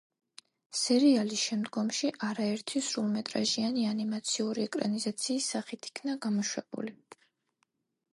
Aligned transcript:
სერიალი 0.83 1.35
შემდგომში 1.41 2.07
არაერთი 2.27 2.81
სრულმეტრაჟიანი 2.87 3.83
ანიმაციური 3.91 4.65
ეკრანიზაციის 4.71 5.51
სახით 5.53 5.91
იქნა 5.93 6.17
გამოშვებული. 6.25 6.95